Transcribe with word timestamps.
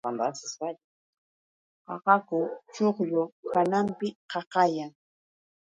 Qaqaku 1.85 2.39
chuqllu 2.73 3.23
hananpi 3.51 4.07
qaqayan. 4.31 4.91